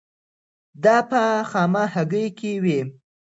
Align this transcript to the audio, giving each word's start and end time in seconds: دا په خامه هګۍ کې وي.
دا 0.83 0.97
په 1.09 1.21
خامه 1.49 1.83
هګۍ 1.93 2.25
کې 2.37 2.51
وي. 2.63 2.79